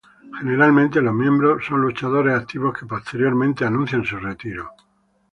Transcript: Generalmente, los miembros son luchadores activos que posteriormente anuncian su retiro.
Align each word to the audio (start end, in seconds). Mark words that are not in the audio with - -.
Generalmente, 0.39 0.99
los 0.99 1.13
miembros 1.13 1.63
son 1.63 1.81
luchadores 1.81 2.33
activos 2.33 2.75
que 2.75 2.87
posteriormente 2.87 3.65
anuncian 3.65 4.03
su 4.03 4.17
retiro. 4.17 4.71